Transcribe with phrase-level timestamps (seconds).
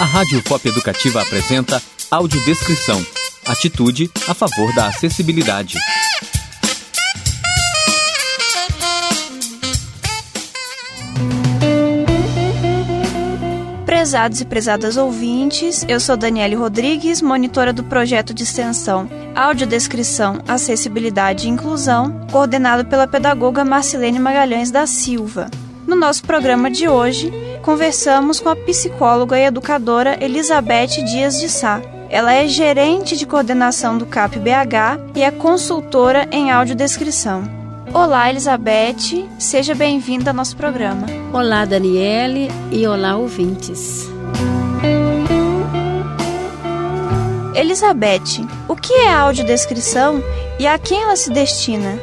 [0.00, 3.04] A Rádio Pop Educativa apresenta Audiodescrição.
[3.44, 5.76] Atitude a favor da acessibilidade.
[13.84, 21.48] Prezados e prezadas ouvintes, eu sou Daniele Rodrigues, monitora do projeto de extensão Audiodescrição, Acessibilidade
[21.48, 25.50] e Inclusão, coordenado pela pedagoga Marcelene Magalhães da Silva.
[25.88, 27.32] No nosso programa de hoje,
[27.68, 31.82] conversamos com a psicóloga e educadora Elizabeth Dias de Sá.
[32.08, 37.42] Ela é gerente de coordenação do CAP-BH e é consultora em audiodescrição.
[37.92, 41.06] Olá, Elizabeth, seja bem-vinda ao nosso programa.
[41.30, 44.08] Olá, Daniele, e olá, ouvintes.
[47.54, 50.24] Elizabeth, o que é audiodescrição
[50.58, 52.00] e a quem ela se destina?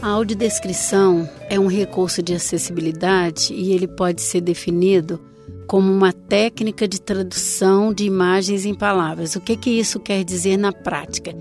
[0.00, 5.20] A audiodescrição é um recurso de acessibilidade e ele pode ser definido
[5.66, 9.34] como uma técnica de tradução de imagens em palavras.
[9.34, 11.34] O que, que isso quer dizer na prática?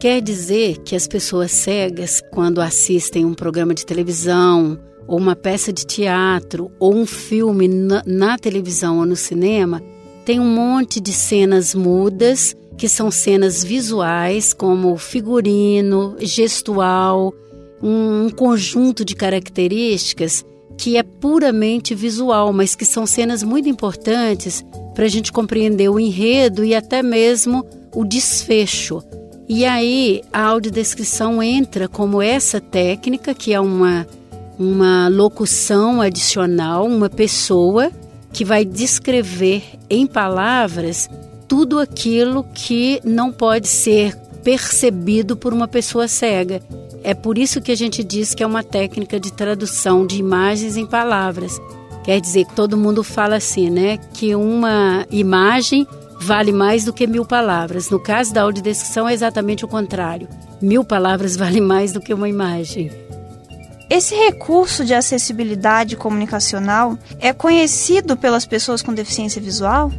[0.00, 4.76] Quer dizer que as pessoas cegas, quando assistem um programa de televisão,
[5.06, 9.80] ou uma peça de teatro, ou um filme na, na televisão ou no cinema,
[10.24, 17.32] tem um monte de cenas mudas, que são cenas visuais, como figurino, gestual,
[17.82, 20.44] um conjunto de características
[20.78, 25.98] que é puramente visual, mas que são cenas muito importantes para a gente compreender o
[25.98, 29.02] enredo e até mesmo o desfecho.
[29.48, 34.06] E aí a audiodescrição entra como essa técnica, que é uma,
[34.58, 37.90] uma locução adicional, uma pessoa
[38.32, 41.08] que vai descrever em palavras
[41.46, 46.62] tudo aquilo que não pode ser percebido por uma pessoa cega.
[47.04, 50.76] É por isso que a gente diz que é uma técnica de tradução de imagens
[50.76, 51.60] em palavras.
[52.04, 53.98] Quer dizer que todo mundo fala assim, né?
[54.12, 55.86] Que uma imagem
[56.20, 57.90] vale mais do que mil palavras.
[57.90, 60.28] No caso da audiodescrição é exatamente o contrário.
[60.60, 62.90] Mil palavras vale mais do que uma imagem.
[63.90, 69.92] Esse recurso de acessibilidade comunicacional é conhecido pelas pessoas com deficiência visual?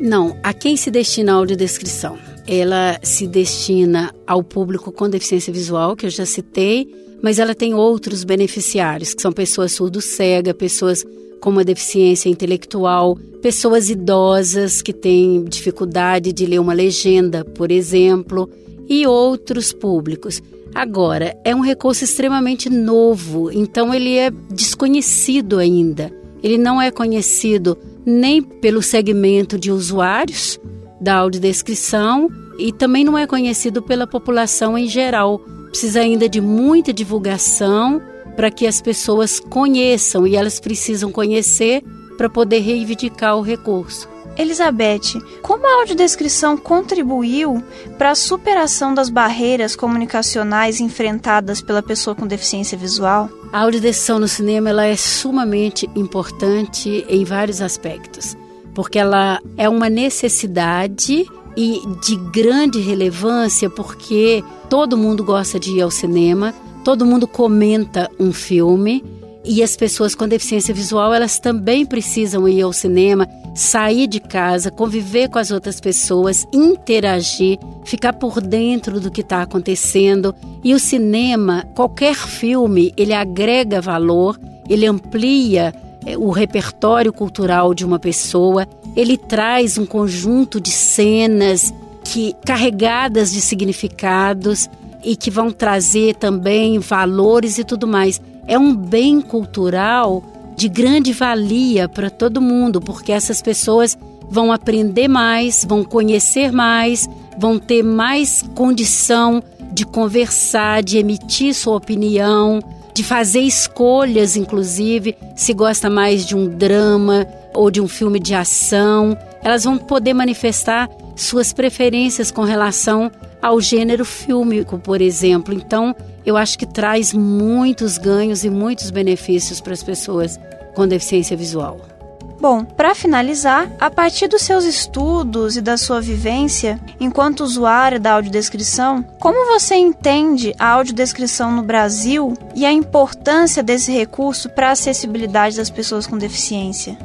[0.00, 0.36] Não.
[0.42, 2.18] A quem se destina a audiodescrição?
[2.48, 6.88] Ela se destina ao público com deficiência visual, que eu já citei,
[7.22, 11.04] mas ela tem outros beneficiários, que são pessoas surdo-cega, pessoas
[11.40, 18.48] com uma deficiência intelectual, pessoas idosas que têm dificuldade de ler uma legenda, por exemplo,
[18.88, 20.42] e outros públicos.
[20.74, 26.10] Agora, é um recurso extremamente novo, então ele é desconhecido ainda.
[26.42, 27.76] Ele não é conhecido
[28.06, 30.58] nem pelo segmento de usuários,
[31.00, 35.38] da audiodescrição e também não é conhecido pela população em geral.
[35.70, 38.02] Precisa ainda de muita divulgação
[38.34, 41.82] para que as pessoas conheçam e elas precisam conhecer
[42.16, 44.08] para poder reivindicar o recurso.
[44.36, 47.62] Elizabeth, como a audiodescrição contribuiu
[47.96, 53.28] para a superação das barreiras comunicacionais enfrentadas pela pessoa com deficiência visual?
[53.52, 58.36] A audiodescrição no cinema ela é sumamente importante em vários aspectos
[58.78, 64.40] porque ela é uma necessidade e de grande relevância, porque
[64.70, 69.04] todo mundo gosta de ir ao cinema, todo mundo comenta um filme
[69.44, 74.70] e as pessoas com deficiência visual elas também precisam ir ao cinema, sair de casa,
[74.70, 80.32] conviver com as outras pessoas, interagir, ficar por dentro do que está acontecendo.
[80.62, 85.74] E o cinema, qualquer filme, ele agrega valor, ele amplia
[86.16, 91.72] o repertório cultural de uma pessoa, ele traz um conjunto de cenas
[92.04, 94.68] que carregadas de significados
[95.04, 98.20] e que vão trazer também valores e tudo mais.
[98.46, 100.22] É um bem cultural
[100.56, 103.96] de grande valia para todo mundo, porque essas pessoas
[104.30, 107.08] vão aprender mais, vão conhecer mais,
[107.38, 109.42] vão ter mais condição
[109.72, 112.60] de conversar, de emitir sua opinião,
[112.98, 117.24] de fazer escolhas, inclusive, se gosta mais de um drama
[117.54, 119.16] ou de um filme de ação.
[119.40, 123.08] Elas vão poder manifestar suas preferências com relação
[123.40, 125.54] ao gênero fílmico, por exemplo.
[125.54, 125.94] Então,
[126.26, 130.36] eu acho que traz muitos ganhos e muitos benefícios para as pessoas
[130.74, 131.97] com deficiência visual.
[132.40, 138.12] Bom, para finalizar, a partir dos seus estudos e da sua vivência enquanto usuária da
[138.12, 144.72] audiodescrição, como você entende a audiodescrição no Brasil e a importância desse recurso para a
[144.72, 146.96] acessibilidade das pessoas com deficiência?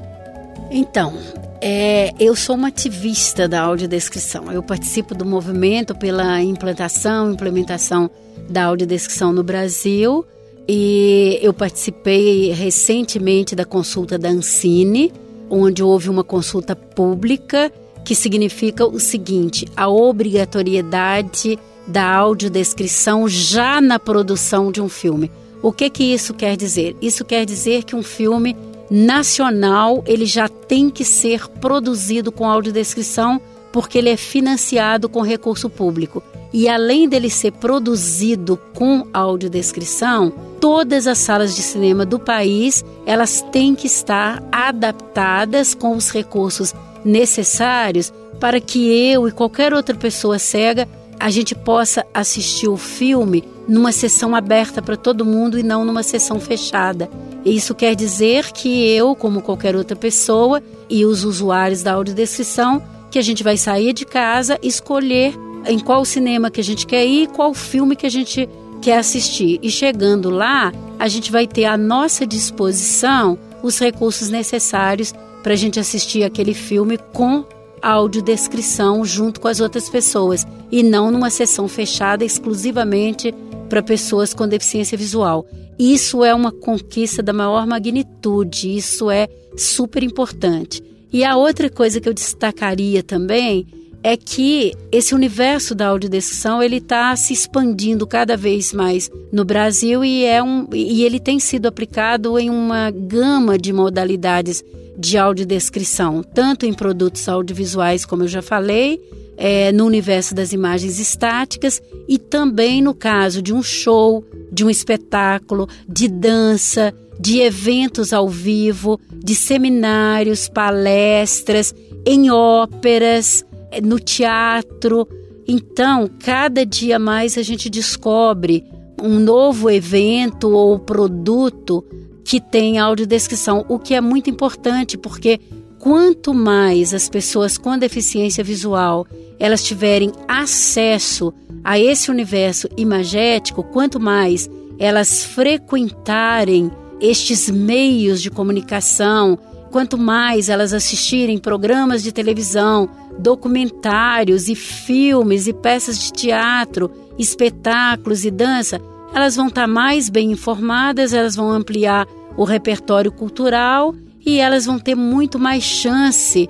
[0.69, 1.13] Então,
[1.59, 4.51] é, eu sou uma ativista da audiodescrição.
[4.51, 8.09] Eu participo do movimento pela implantação, implementação
[8.49, 10.25] da audiodescrição no Brasil
[10.67, 15.11] e eu participei recentemente da consulta da Ancine,
[15.49, 17.71] onde houve uma consulta pública,
[18.03, 21.57] que significa o seguinte: a obrigatoriedade
[21.87, 25.31] da audiodescrição já na produção de um filme.
[25.61, 26.95] O que que isso quer dizer?
[27.01, 28.55] Isso quer dizer que um filme
[28.89, 33.41] nacional ele já tem que ser produzido com audiodescrição
[33.71, 36.21] porque ele é financiado com recurso público.
[36.53, 40.31] E além dele ser produzido com audiodescrição,
[40.63, 46.73] todas as salas de cinema do país, elas têm que estar adaptadas com os recursos
[47.03, 50.87] necessários para que eu e qualquer outra pessoa cega
[51.19, 56.01] a gente possa assistir o filme numa sessão aberta para todo mundo e não numa
[56.01, 57.09] sessão fechada.
[57.43, 62.81] Isso quer dizer que eu, como qualquer outra pessoa, e os usuários da audiodescrição,
[63.11, 65.33] que a gente vai sair de casa, escolher
[65.65, 68.47] em qual cinema que a gente quer ir, qual filme que a gente
[68.83, 69.59] quer assistir.
[69.63, 75.55] E chegando lá, a gente vai ter à nossa disposição os recursos necessários para a
[75.55, 77.45] gente assistir aquele filme com
[77.81, 83.33] audiodescrição junto com as outras pessoas e não numa sessão fechada exclusivamente
[83.69, 85.45] para pessoas com deficiência visual.
[85.79, 89.27] Isso é uma conquista da maior magnitude, isso é
[89.57, 90.83] super importante.
[91.11, 93.65] E a outra coisa que eu destacaria também
[94.03, 100.03] é que esse universo da audiodescrição ele está se expandindo cada vez mais no Brasil
[100.03, 104.63] e é um e ele tem sido aplicado em uma gama de modalidades
[104.97, 109.01] de audiodescrição, tanto em produtos audiovisuais, como eu já falei,
[109.37, 114.69] é, no universo das imagens estáticas e também no caso de um show, de um
[114.69, 121.73] espetáculo, de dança, de eventos ao vivo, de seminários, palestras,
[122.05, 123.45] em óperas,
[123.81, 125.07] no teatro.
[125.47, 128.63] Então, cada dia mais a gente descobre
[129.01, 131.83] um novo evento ou produto
[132.23, 135.39] que tem audiodescrição, o que é muito importante porque
[135.77, 139.05] quanto mais as pessoas com deficiência visual
[139.37, 141.33] elas tiverem acesso
[141.63, 144.49] a esse universo imagético, quanto mais
[144.79, 146.71] elas frequentarem
[147.01, 149.37] estes meios de comunicação,
[149.71, 152.89] quanto mais elas assistirem programas de televisão,
[153.19, 158.81] documentários e filmes e peças de teatro, espetáculos e dança,
[159.13, 163.93] elas vão estar mais bem informadas, elas vão ampliar o repertório cultural
[164.25, 166.49] e elas vão ter muito mais chance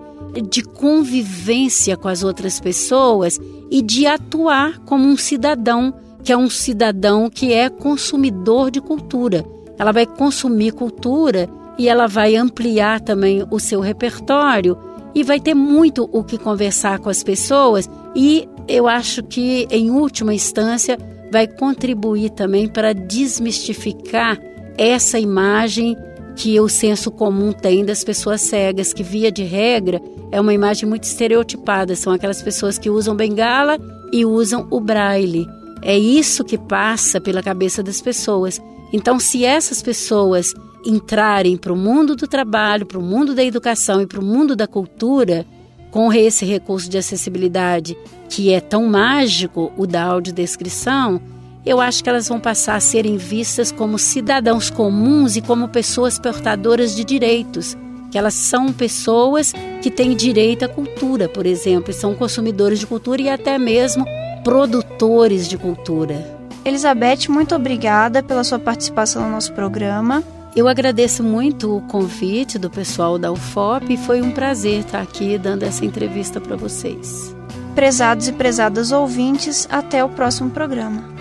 [0.50, 3.40] de convivência com as outras pessoas
[3.70, 5.94] e de atuar como um cidadão,
[6.24, 9.46] que é um cidadão que é consumidor de cultura.
[9.78, 14.78] Ela vai consumir cultura e ela vai ampliar também o seu repertório
[15.14, 19.92] e vai ter muito o que conversar com as pessoas e eu acho que em
[19.92, 20.98] última instância
[21.32, 24.40] vai contribuir também para desmistificar
[24.78, 25.96] essa imagem
[26.36, 30.02] que o senso comum tem das pessoas cegas, que via de regra
[30.32, 33.78] é uma imagem muito estereotipada, são aquelas pessoas que usam bengala
[34.12, 35.48] e usam o braille.
[35.80, 38.60] É isso que passa pela cabeça das pessoas.
[38.92, 40.54] Então, se essas pessoas
[40.86, 44.56] entrarem para o mundo do trabalho, para o mundo da educação e para o mundo
[44.56, 45.46] da cultura,
[45.92, 47.96] com esse recurso de acessibilidade
[48.28, 51.22] que é tão mágico, o da audiodescrição,
[51.66, 56.20] eu acho que elas vão passar a serem vistas como cidadãos comuns e como pessoas
[56.20, 57.78] portadoras de direitos.
[58.12, 62.86] Que elas são pessoas que têm direito à cultura, por exemplo, e são consumidores de
[62.86, 64.06] cultura e até mesmo
[64.44, 66.44] produtores de cultura.
[66.66, 70.24] Elizabeth, muito obrigada pela sua participação no nosso programa.
[70.56, 75.36] Eu agradeço muito o convite do pessoal da UFOP e foi um prazer estar aqui
[75.38, 77.36] dando essa entrevista para vocês.
[77.74, 81.13] Prezados e prezadas ouvintes, até o próximo programa.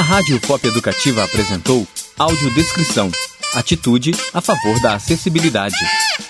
[0.00, 1.86] Rádio Pop Educativa apresentou
[2.18, 3.10] Audiodescrição
[3.54, 5.76] Atitude a favor da acessibilidade.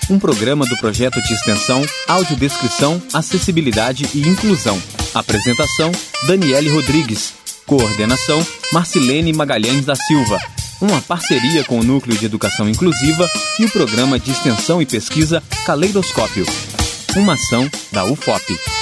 [0.09, 4.81] Um programa do projeto de extensão Audiodescrição, Acessibilidade e Inclusão.
[5.13, 5.91] Apresentação:
[6.25, 7.33] Daniele Rodrigues.
[7.65, 10.39] Coordenação: Marcilene Magalhães da Silva.
[10.81, 15.43] Uma parceria com o Núcleo de Educação Inclusiva e o Programa de Extensão e Pesquisa
[15.65, 16.45] Caleidoscópio.
[17.17, 18.78] Uma ação da UFOP.